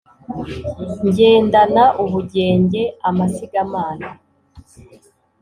ngendana 1.07 1.83
ubugenge 2.03 2.81
amasigamana. 3.09 4.07